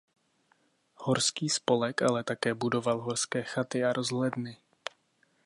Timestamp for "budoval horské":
2.53-3.43